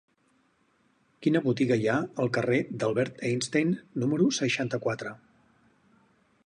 Quina 1.25 1.41
botiga 1.43 1.77
hi 1.81 1.85
ha 1.91 1.97
al 2.23 2.31
carrer 2.39 2.57
d'Albert 2.83 3.23
Einstein 3.29 3.77
número 4.05 4.31
seixanta-quatre? 4.41 5.15